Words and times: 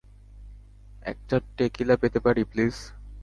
একটা 1.05 1.35
টেকিলা 1.57 1.95
পেতে 1.97 2.19
পারি, 2.19 2.41
প্লিজ? 2.43 2.75